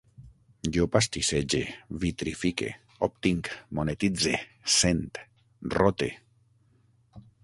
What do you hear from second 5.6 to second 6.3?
rote